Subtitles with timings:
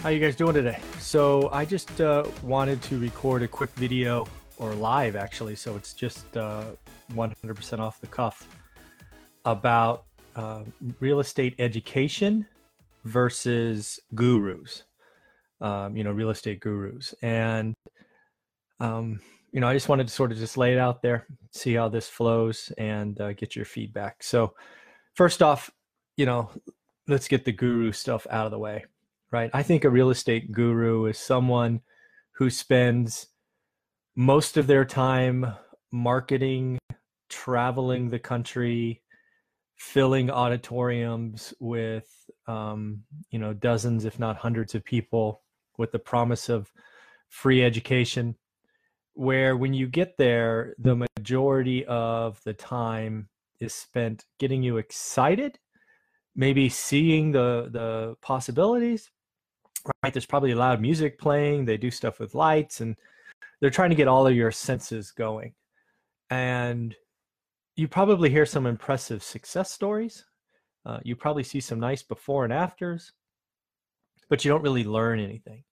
[0.00, 0.78] How you guys doing today?
[1.00, 5.92] So I just uh, wanted to record a quick video, or live actually, so it's
[5.92, 6.66] just uh,
[7.14, 8.46] 100% off the cuff,
[9.44, 10.04] about
[10.36, 10.62] uh,
[11.00, 12.46] real estate education
[13.04, 14.84] versus gurus.
[15.60, 17.74] Um, you know, real estate gurus, and
[18.78, 19.18] um,
[19.50, 21.88] you know, I just wanted to sort of just lay it out there, see how
[21.88, 24.22] this flows, and uh, get your feedback.
[24.22, 24.54] So
[25.14, 25.72] first off,
[26.16, 26.50] you know,
[27.08, 28.84] let's get the guru stuff out of the way,
[29.30, 29.50] right?
[29.52, 31.80] I think a real estate guru is someone
[32.32, 33.28] who spends
[34.16, 35.46] most of their time
[35.92, 36.78] marketing,
[37.28, 39.02] traveling the country,
[39.76, 42.08] filling auditoriums with,
[42.46, 45.42] um, you know, dozens, if not hundreds of people
[45.76, 46.72] with the promise of
[47.28, 48.34] free education.
[49.14, 53.28] Where when you get there, the majority of the time
[53.60, 55.58] is spent getting you excited,
[56.36, 59.10] maybe seeing the the possibilities.
[60.02, 61.64] Right, there's probably loud music playing.
[61.64, 62.96] They do stuff with lights, and
[63.60, 65.54] they're trying to get all of your senses going.
[66.30, 66.94] And
[67.76, 70.24] you probably hear some impressive success stories.
[70.84, 73.12] Uh, you probably see some nice before and afters,
[74.28, 75.64] but you don't really learn anything.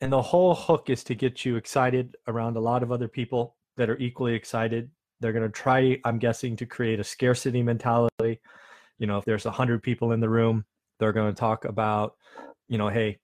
[0.00, 3.56] And the whole hook is to get you excited around a lot of other people
[3.76, 4.90] that are equally excited
[5.24, 8.40] they're going to try, I'm guessing, to create a scarcity mentality.
[8.98, 10.66] You know, if there's a hundred people in the room,
[10.98, 12.16] they're going to talk about,
[12.68, 13.18] you know, hey,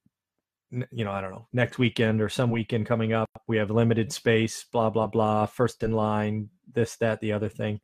[0.71, 4.13] you know, I don't know, next weekend or some weekend coming up, we have limited
[4.13, 7.81] space, blah blah blah, first in line, this that the other thing,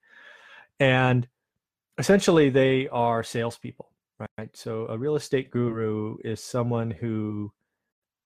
[0.79, 1.27] and
[1.99, 3.91] essentially they are salespeople,
[4.39, 4.51] right?
[4.55, 7.53] So a real estate guru is someone who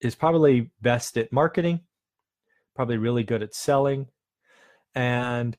[0.01, 1.81] is probably best at marketing,
[2.75, 4.07] probably really good at selling,
[4.95, 5.57] and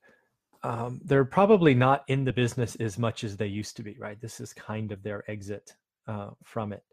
[0.62, 4.20] um, they're probably not in the business as much as they used to be, right?
[4.20, 5.74] This is kind of their exit
[6.06, 6.84] uh, from it,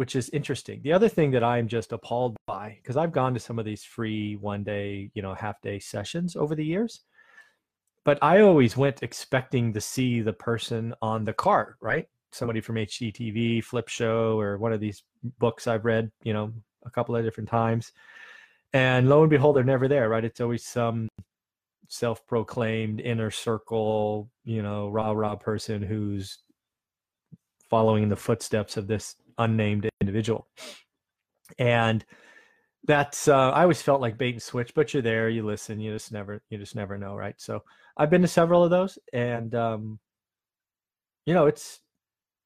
[0.00, 0.80] which is interesting.
[0.82, 3.84] The other thing that I'm just appalled by, because I've gone to some of these
[3.84, 7.00] free one day, you know, half day sessions over the years,
[8.06, 12.08] but I always went expecting to see the person on the cart, right?
[12.32, 15.02] Somebody from HGTV, Flip Show, or one of these
[15.38, 16.50] books I've read, you know,
[16.86, 17.92] a couple of different times.
[18.72, 20.24] And lo and behold, they're never there, right?
[20.24, 21.10] It's always some
[21.88, 26.38] self-proclaimed inner circle, you know, rah rah person who's
[27.68, 30.48] following the footsteps of this unnamed individual.
[31.58, 32.04] And
[32.84, 35.92] that's uh, I always felt like bait and switch, but you're there, you listen, you
[35.92, 37.34] just never you just never know, right?
[37.38, 37.62] So
[37.96, 39.98] I've been to several of those, and um,
[41.26, 41.80] you know, it's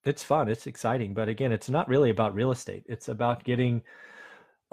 [0.05, 2.85] it's fun, it's exciting, but again, it's not really about real estate.
[2.87, 3.83] It's about getting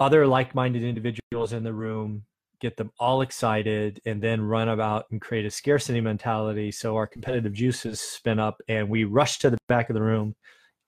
[0.00, 2.24] other like-minded individuals in the room
[2.62, 6.70] get them all excited, and then run about and create a scarcity mentality.
[6.70, 10.34] So our competitive juices spin up, and we rush to the back of the room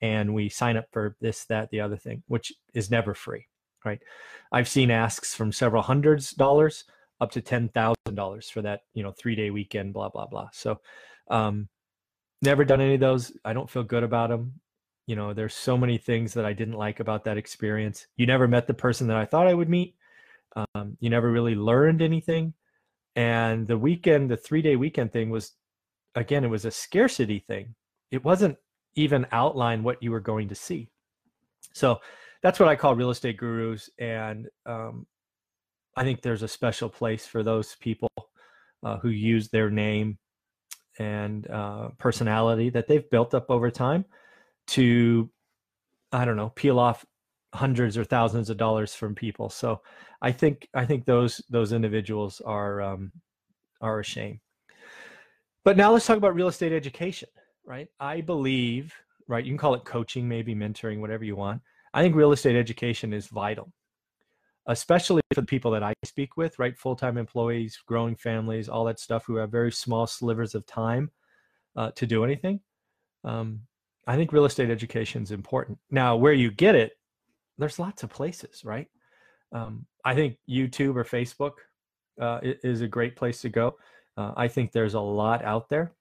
[0.04, 3.46] and we sign up for this, that, the other thing, which is never free,
[3.86, 4.02] right?
[4.52, 6.84] I've seen asks from several hundreds dollars
[7.22, 10.48] up to ten thousand dollars for that, you know, three day weekend, blah blah blah.
[10.52, 10.78] So,
[11.30, 11.70] um,
[12.42, 13.32] never done any of those.
[13.46, 14.60] I don't feel good about them.
[15.06, 18.06] You know, there's so many things that I didn't like about that experience.
[18.16, 19.96] You never met the person that I thought I would meet.
[20.54, 22.52] Um, you never really learned anything.
[23.16, 25.52] And the weekend, the three day weekend thing was,
[26.14, 27.74] again, it was a scarcity thing.
[28.10, 28.58] It wasn't
[28.96, 30.88] even outline what you were going to see.
[31.72, 32.00] So
[32.42, 33.90] that's what I call real estate gurus.
[33.98, 35.06] And um,
[35.96, 38.10] I think there's a special place for those people
[38.82, 40.18] uh, who use their name
[40.98, 44.04] and uh, personality that they've built up over time
[44.68, 45.30] to,
[46.12, 47.04] I don't know, peel off
[47.52, 49.48] hundreds or thousands of dollars from people.
[49.48, 49.80] So
[50.22, 53.12] I think I think those those individuals are um,
[53.80, 54.40] are a shame.
[55.64, 57.28] But now let's talk about real estate education,
[57.66, 57.88] right?
[58.00, 58.94] I believe,
[59.28, 59.44] right?
[59.44, 61.62] You can call it coaching, maybe mentoring, whatever you want.
[61.92, 63.72] I think real estate education is vital.
[64.66, 66.76] especially for the people that I speak with, right?
[66.78, 71.10] Full time employees, growing families, all that stuff who have very small slivers of time
[71.76, 72.60] uh, to do anything.
[73.24, 73.60] Um,
[74.06, 75.78] I think real estate education is important.
[75.90, 76.92] Now, where you get it,
[77.58, 78.88] there's lots of places, right?
[79.52, 81.52] Um, I think YouTube or Facebook
[82.20, 83.76] uh, is a great place to go.
[84.16, 85.92] Uh, I think there's a lot out there.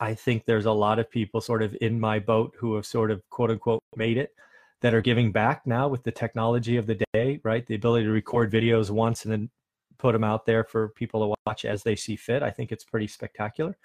[0.00, 3.10] I think there's a lot of people sort of in my boat who have sort
[3.10, 4.34] of quote unquote made it
[4.80, 7.66] that are giving back now with the technology of the day, right?
[7.66, 9.50] The ability to record videos once and then
[9.98, 12.42] put them out there for people to watch as they see fit.
[12.42, 13.76] I think it's pretty spectacular.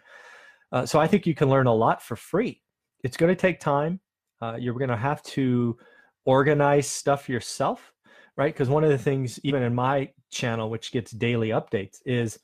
[0.72, 2.62] Uh, so I think you can learn a lot for free.
[3.04, 4.00] It's going to take time.
[4.42, 5.78] Uh, you're going to have to
[6.24, 7.94] organize stuff yourself,
[8.38, 8.54] right?
[8.54, 12.40] Because one of the things, even in my channel, which gets daily updates, is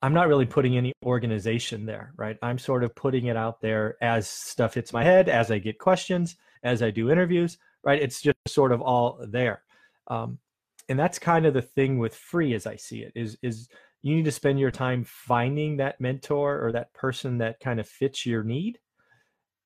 [0.00, 2.36] I'm not really putting any organization there, right?
[2.42, 5.78] I'm sort of putting it out there as stuff hits my head, as I get
[5.78, 8.00] questions, as I do interviews, right?
[8.00, 9.62] It's just sort of all there.
[10.06, 10.38] Um,
[10.88, 13.68] and that's kind of the thing with free as I see it is is
[14.02, 17.88] you need to spend your time finding that mentor or that person that kind of
[17.88, 18.78] fits your need.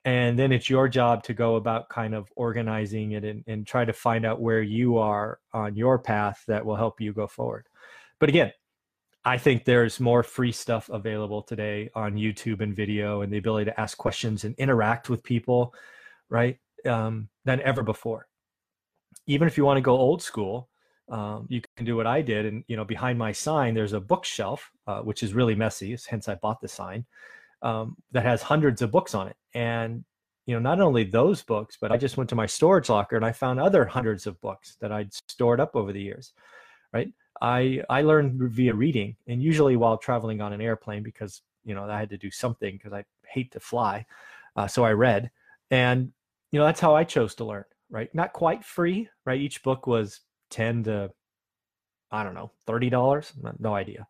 [0.04, 3.84] And then it's your job to go about kind of organizing it and, and try
[3.84, 7.66] to find out where you are on your path that will help you go forward.
[8.18, 8.52] But again,
[9.24, 13.66] I think there's more free stuff available today on YouTube and video and the ability
[13.66, 15.74] to ask questions and interact with people,
[16.28, 16.58] right?
[16.84, 18.26] Um, than ever before.
[19.28, 20.68] Even if you want to go old school,
[21.08, 22.46] um, you can do what I did.
[22.46, 25.96] And, you know, behind my sign, there's a bookshelf, uh, which is really messy.
[26.08, 27.04] Hence, I bought the sign
[27.62, 29.36] um, that has hundreds of books on it.
[29.54, 30.04] And,
[30.46, 33.24] you know, not only those books, but I just went to my storage locker and
[33.24, 36.32] I found other hundreds of books that I'd stored up over the years,
[36.92, 37.12] right?
[37.42, 41.84] I I learned via reading, and usually while traveling on an airplane because you know
[41.84, 44.06] I had to do something because I hate to fly,
[44.56, 45.30] uh, so I read,
[45.70, 46.12] and
[46.52, 47.64] you know that's how I chose to learn.
[47.90, 49.08] Right, not quite free.
[49.26, 51.10] Right, each book was ten to
[52.12, 53.32] I don't know thirty dollars.
[53.58, 54.06] No idea,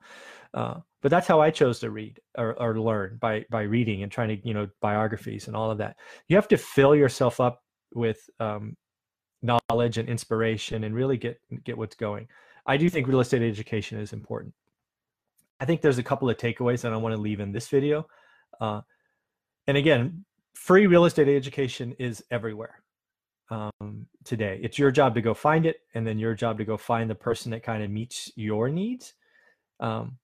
[0.53, 4.13] uh, but that's how I chose to read or, or learn by by reading and
[4.13, 5.97] trying to you know biographies and all of that.
[6.29, 7.63] You have to fill yourself up
[7.95, 8.77] with um,
[9.41, 12.29] knowledge and inspiration and really get get what's going.
[12.67, 14.55] I do think real estate education is important.
[15.61, 18.07] I think there's a couple of takeaways that I want to leave in this video.
[18.61, 18.81] Uh,
[19.67, 20.25] and again,
[20.55, 22.83] free real estate education is everywhere
[23.51, 24.61] um, today.
[24.63, 27.15] It's your job to go find it, and then your job to go find the
[27.15, 29.15] person that kind of meets your needs.
[29.81, 30.19] Um,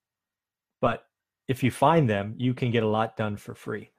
[0.81, 1.05] but
[1.49, 3.91] if you find them, you can get a lot done for free,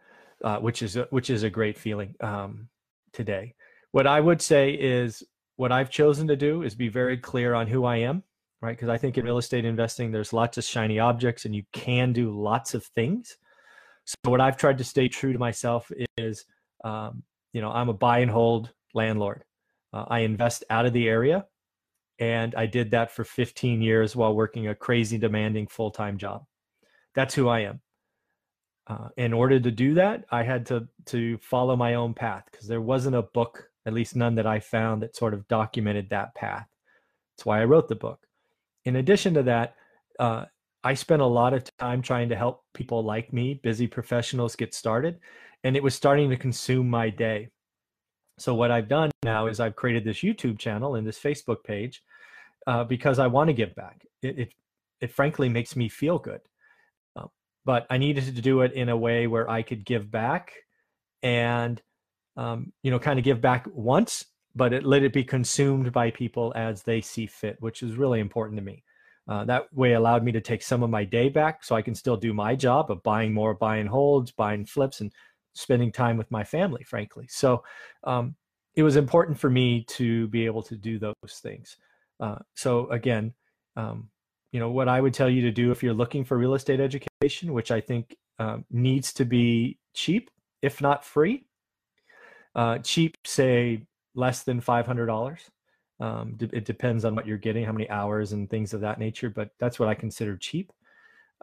[0.43, 2.69] uh, which is a, which is a great feeling um,
[3.11, 3.55] today.
[3.91, 5.23] What I would say is
[5.55, 8.23] what I've chosen to do is be very clear on who I am
[8.61, 8.75] right?
[8.75, 12.13] Because I think in real estate investing, there's lots of shiny objects and you can
[12.13, 13.37] do lots of things.
[14.05, 16.45] So what I've tried to stay true to myself is,
[16.83, 17.23] um,
[17.53, 19.43] you know, I'm a buy and hold landlord.
[19.93, 21.45] Uh, I invest out of the area,
[22.19, 26.45] and I did that for 15 years while working a crazy demanding full time job.
[27.15, 27.81] That's who I am.
[28.87, 32.67] Uh, in order to do that, I had to to follow my own path because
[32.67, 36.33] there wasn't a book, at least none that I found, that sort of documented that
[36.35, 36.67] path.
[37.35, 38.28] That's why I wrote the book
[38.85, 39.75] in addition to that,
[40.19, 40.45] uh,
[40.83, 44.73] I spent a lot of time trying to help people like me, busy professionals, get
[44.73, 45.19] started,
[45.63, 47.49] and it was starting to consume my day.
[48.37, 52.01] So what I've done now is I've created this YouTube channel and this Facebook page
[52.67, 54.05] uh, because I want to give back.
[54.21, 54.53] It, it,
[55.01, 56.41] it frankly makes me feel good,
[57.17, 57.27] uh,
[57.65, 60.53] but I needed to do it in a way where I could give back,
[61.21, 61.81] and
[62.37, 64.25] um, you know, kind of give back once
[64.55, 68.19] but it, let it be consumed by people as they see fit, which is really
[68.19, 68.83] important to me.
[69.27, 71.93] Uh, that way allowed me to take some of my day back so I can
[71.93, 75.11] still do my job of buying more, buying holds, buying flips, and
[75.53, 77.27] spending time with my family, frankly.
[77.29, 77.63] So
[78.05, 78.35] um,
[78.75, 81.77] it was important for me to be able to do those things.
[82.19, 83.33] Uh, so again,
[83.75, 84.09] um,
[84.51, 86.79] you know, what I would tell you to do if you're looking for real estate
[86.79, 91.45] education, which I think uh, needs to be cheap, if not free.
[92.55, 93.85] Uh, cheap, say
[94.15, 95.37] less than $500.
[95.99, 99.29] Um, it depends on what you're getting, how many hours and things of that nature,
[99.29, 100.71] but that's what I consider cheap.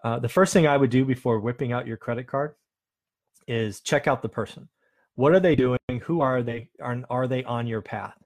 [0.02, 2.54] Uh, the first thing I would do before whipping out your credit card
[3.46, 4.68] is check out the person.
[5.14, 5.78] What are they doing?
[6.02, 6.68] Who are they?
[6.80, 8.16] Are, are they on your path?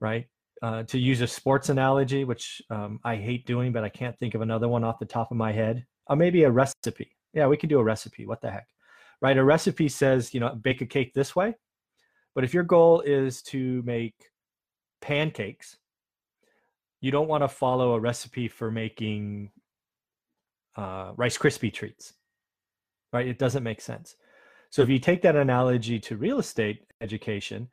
[0.00, 0.26] Right?
[0.62, 4.34] Uh, to use a sports analogy, which um, I hate doing, but I can't think
[4.34, 5.84] of another one off the top of my head.
[6.06, 7.12] Or uh, maybe a recipe.
[7.34, 8.26] Yeah, we could do a recipe.
[8.26, 8.66] What the heck?
[9.20, 9.36] Right?
[9.36, 11.54] A recipe says, you know, bake a cake this way
[12.36, 14.14] but if your goal is to make
[15.00, 15.78] pancakes,
[17.00, 19.50] you don't want to follow a recipe for making
[20.76, 22.12] uh, Rice Krispie treats,
[23.10, 23.26] right?
[23.26, 24.16] It doesn't make sense.
[24.68, 27.68] So if you take that analogy to real estate education,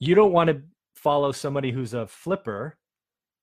[0.00, 0.60] you don't want to
[0.96, 2.78] follow somebody who's a flipper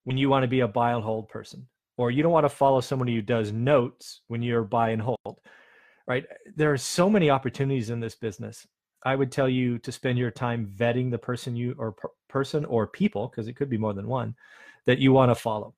[0.04, 2.50] when you want to be a buy and hold person, or you don't want to
[2.50, 5.40] follow somebody who does notes when you're buy and hold,
[6.08, 6.26] right?
[6.58, 8.68] There are so many opportunities in this business.
[9.04, 12.66] I would tell you to spend your time vetting the person you or per, person
[12.66, 14.36] or people, because it could be more than one,
[14.86, 15.74] that you want to follow.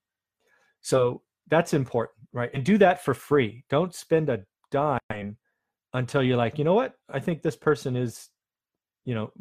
[0.81, 2.49] So that's important, right?
[2.53, 3.63] And do that for free.
[3.69, 5.37] Don't spend a dime
[5.93, 6.93] until you're like, you know what?
[7.09, 8.29] I think this person is,
[9.05, 9.31] you know,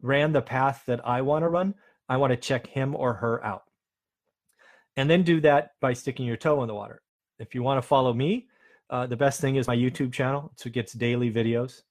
[0.00, 1.74] ran the path that I want to run.
[2.08, 3.64] I want to check him or her out.
[4.96, 7.02] And then do that by sticking your toe in the water.
[7.38, 8.46] If you want to follow me,
[8.88, 10.52] uh, the best thing is my YouTube channel.
[10.56, 11.82] So it gets daily videos.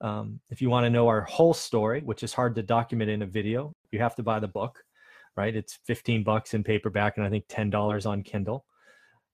[0.00, 3.22] Um, if you want to know our whole story, which is hard to document in
[3.22, 4.82] a video, you have to buy the book,
[5.36, 5.54] right?
[5.54, 8.64] It's 15 bucks in paperback and I think $10 on Kindle.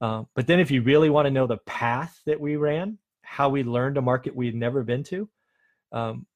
[0.01, 3.49] Uh, but then if you really want to know the path that we ran, how
[3.49, 5.29] we learned a market we'd never been to,
[5.93, 6.27] um,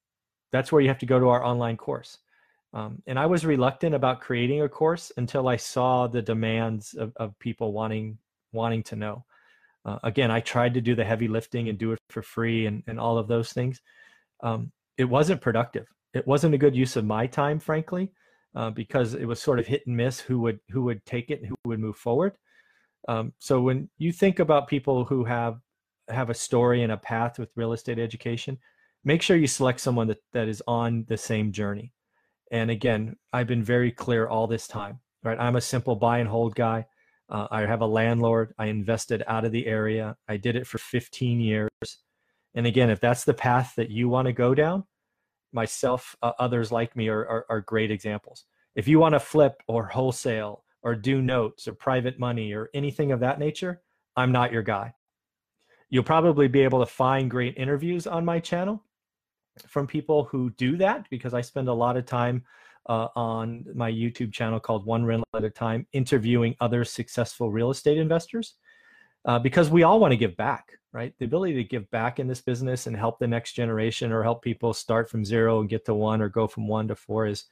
[0.52, 2.18] that's where you have to go to our online course.
[2.72, 7.12] Um, and I was reluctant about creating a course until I saw the demands of,
[7.16, 8.18] of people wanting
[8.52, 9.24] wanting to know.
[9.84, 12.82] Uh, again, I tried to do the heavy lifting and do it for free and,
[12.86, 13.80] and all of those things.
[14.42, 15.86] Um, it wasn't productive.
[16.14, 18.12] It wasn't a good use of my time, frankly,
[18.54, 21.44] uh, because it was sort of hit and miss who would who would take it,
[21.44, 22.36] who would move forward.
[23.08, 25.60] Um, so when you think about people who have
[26.08, 28.58] have a story and a path with real estate education,
[29.04, 31.92] make sure you select someone that, that is on the same journey.
[32.50, 35.38] And again, I've been very clear all this time, right?
[35.38, 36.86] I'm a simple buy and hold guy.
[37.28, 38.52] Uh, I have a landlord.
[38.58, 40.16] I invested out of the area.
[40.28, 41.70] I did it for 15 years.
[42.54, 44.84] And again, if that's the path that you want to go down,
[45.52, 48.44] myself, uh, others like me are, are, are great examples.
[48.74, 53.12] If you want to flip or wholesale or do notes or private money or anything
[53.12, 53.82] of that nature,
[54.16, 54.94] I'm not your guy.
[55.88, 58.84] You'll probably be able to find great interviews on my channel
[59.66, 62.44] from people who do that because I spend a lot of time
[62.88, 67.70] uh, on my YouTube channel called One Rental at a Time interviewing other successful real
[67.70, 68.54] estate investors
[69.24, 71.14] uh, because we all want to give back, right?
[71.18, 74.42] The ability to give back in this business and help the next generation or help
[74.42, 77.44] people start from zero and get to one or go from one to four is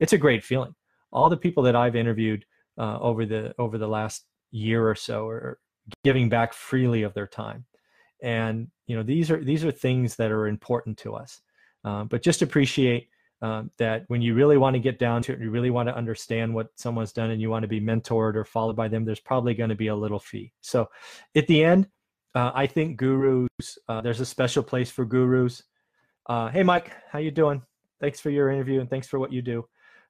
[0.00, 0.74] it's a great feeling.
[1.12, 2.44] All the people that I've interviewed
[2.78, 5.58] uh, over the over the last year or so are
[6.02, 7.64] giving back freely of their time
[8.22, 11.40] and you know these are these are things that are important to us
[11.84, 13.08] uh, but just appreciate
[13.44, 15.96] um, that when you really want to get down to it you really want to
[15.96, 19.20] understand what someone's done and you want to be mentored or followed by them there's
[19.20, 20.88] probably going to be a little fee so
[21.36, 21.86] at the end
[22.34, 25.62] uh, i think gurus uh, there's a special place for gurus
[26.26, 27.60] uh, hey mike how you doing
[28.00, 29.66] thanks for your interview and thanks for what you do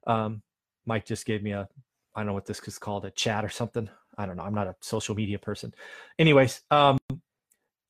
[0.06, 0.40] um,
[0.86, 1.68] mike just gave me a
[2.14, 3.88] I don't know what this is called, a chat or something.
[4.16, 4.44] I don't know.
[4.44, 5.74] I'm not a social media person.
[6.18, 6.98] Anyways, um,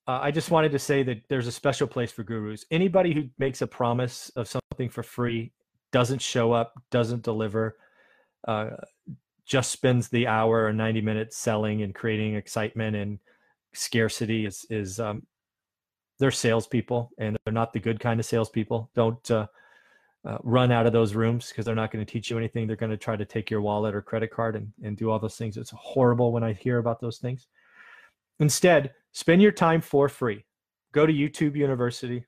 [0.07, 2.65] uh, I just wanted to say that there's a special place for gurus.
[2.71, 5.53] Anybody who makes a promise of something for free,
[5.93, 7.77] doesn't show up, doesn't deliver,
[8.49, 8.71] uh,
[9.47, 13.19] just spends the hour or 90 minutes selling and creating excitement and
[13.75, 15.23] scarcity is is um,
[16.19, 18.91] they're salespeople and they're not the good kind of salespeople.
[18.95, 19.47] Don't uh,
[20.25, 22.67] uh, run out of those rooms because they're not going to teach you anything.
[22.67, 25.19] They're going to try to take your wallet or credit card and, and do all
[25.19, 25.57] those things.
[25.57, 27.47] It's horrible when I hear about those things.
[28.41, 30.45] Instead, spend your time for free.
[30.93, 32.27] Go to YouTube University,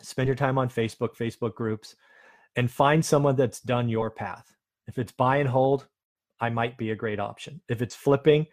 [0.00, 1.94] spend your time on Facebook, Facebook groups,
[2.56, 4.50] and find someone that's done your path.
[4.86, 5.86] If it's buy and hold,
[6.40, 7.60] I might be a great option.
[7.68, 8.46] If it's flipping,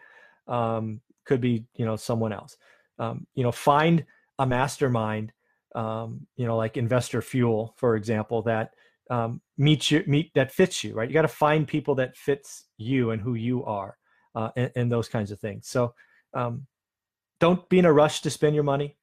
[0.49, 2.57] um, could be you know someone else.
[2.99, 4.05] Um, you know, find
[4.39, 5.31] a mastermind
[5.75, 8.71] um, you know, like investor fuel, for example, that
[9.09, 11.09] um, meets you, meet that fits you, right?
[11.09, 13.97] You got to find people that fits you and who you are,
[14.35, 15.67] uh, and, and, those kinds of things.
[15.67, 15.93] So,
[16.33, 16.65] um,
[17.41, 18.95] don't be in a rush to spend your money.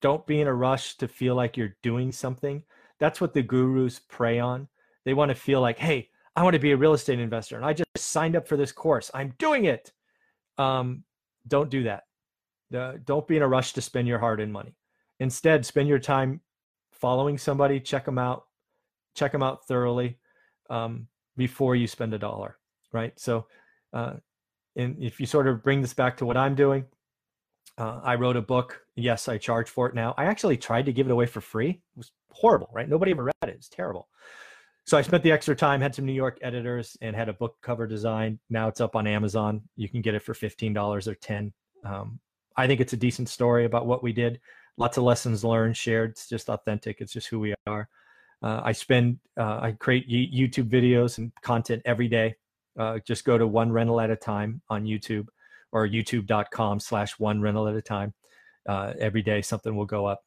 [0.00, 2.64] Don't be in a rush to feel like you're doing something.
[2.98, 4.68] That's what the gurus prey on.
[5.04, 7.64] They want to feel like, hey, I want to be a real estate investor, and
[7.64, 9.10] I just signed up for this course.
[9.12, 9.92] I'm doing it.
[10.56, 11.04] Um,
[11.46, 12.04] don't do that.
[12.74, 14.74] Uh, don't be in a rush to spend your hard-earned money.
[15.20, 16.40] Instead, spend your time
[16.90, 18.46] following somebody, check them out,
[19.14, 20.16] check them out thoroughly
[20.70, 21.06] um,
[21.36, 22.56] before you spend a dollar,
[22.92, 23.12] right?
[23.20, 23.46] So,
[23.92, 24.14] uh,
[24.74, 26.86] and if you sort of bring this back to what I'm doing,
[27.78, 28.80] uh, I wrote a book.
[28.96, 30.14] Yes, I charge for it now.
[30.16, 31.70] I actually tried to give it away for free.
[31.70, 32.88] It was horrible, right?
[32.88, 33.50] Nobody ever read it.
[33.50, 34.08] It's terrible.
[34.84, 37.56] So I spent the extra time, had some New York editors, and had a book
[37.62, 38.38] cover design.
[38.50, 39.62] Now it's up on Amazon.
[39.76, 41.52] You can get it for fifteen dollars or ten.
[41.84, 42.18] Um,
[42.56, 44.40] I think it's a decent story about what we did
[44.76, 46.10] lots of lessons learned, shared.
[46.10, 47.00] It's just authentic.
[47.00, 47.88] It's just who we are.
[48.42, 52.34] Uh, I spend, uh, I create YouTube videos and content every day.
[52.78, 55.28] Uh, just go to one rental at a time on YouTube
[55.72, 58.14] or youtube.com slash one rental at a time.
[58.68, 60.22] Uh, every day something will go up.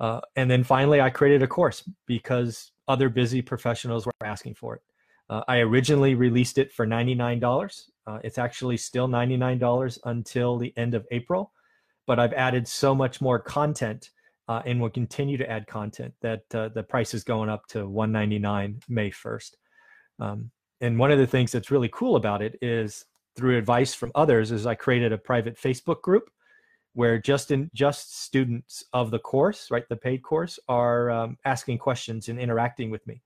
[0.00, 4.76] Uh, and then finally, I created a course because other busy professionals were asking for
[4.76, 4.82] it.
[5.30, 7.82] Uh, I originally released it for $99.
[8.06, 11.52] Uh, it's actually still $99 until the end of April,
[12.06, 14.10] but I've added so much more content
[14.48, 17.88] uh, and will continue to add content that uh, the price is going up to
[17.88, 19.50] 199 May 1st.
[20.20, 20.50] Um,
[20.80, 24.50] and one of the things that's really cool about it is through advice from others
[24.52, 26.30] is I created a private Facebook group
[26.92, 31.78] where just in just students of the course, right, the paid course, are um, asking
[31.78, 33.20] questions and interacting with me.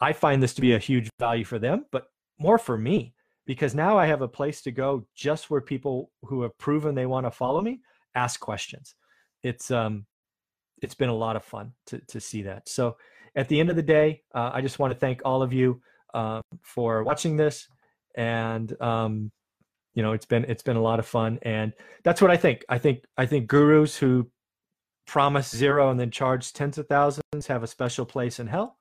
[0.00, 2.06] I find this to be a huge value for them, but
[2.38, 3.14] more for me
[3.46, 7.06] because now I have a place to go just where people who have proven they
[7.06, 7.80] want to follow me
[8.14, 8.94] ask questions.
[9.42, 10.06] It's um,
[10.82, 12.68] it's been a lot of fun to to see that.
[12.68, 12.96] So
[13.36, 15.80] at the end of the day, uh, I just want to thank all of you
[16.14, 17.68] uh, for watching this,
[18.14, 19.30] and um,
[19.94, 21.72] you know it's been it's been a lot of fun, and
[22.04, 22.64] that's what I think.
[22.68, 24.30] I think I think gurus who
[25.06, 28.76] promise zero and then charge tens of thousands have a special place in hell.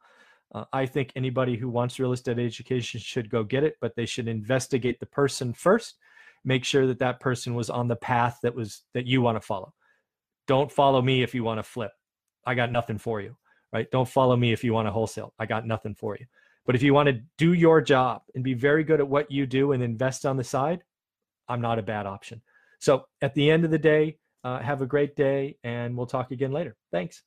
[0.54, 4.06] Uh, I think anybody who wants real estate education should go get it, but they
[4.06, 5.98] should investigate the person first.
[6.44, 9.46] Make sure that that person was on the path that was that you want to
[9.46, 9.74] follow.
[10.48, 11.92] Don't follow me if you want to flip.
[12.46, 13.36] I got nothing for you,
[13.72, 13.90] right?
[13.92, 15.34] Don't follow me if you want to wholesale.
[15.38, 16.26] I got nothing for you.
[16.70, 19.48] But if you want to do your job and be very good at what you
[19.48, 20.84] do and invest on the side,
[21.48, 22.44] I'm not a bad option.
[22.78, 26.30] So at the end of the day, uh, have a great day and we'll talk
[26.30, 26.78] again later.
[26.92, 27.24] Thanks.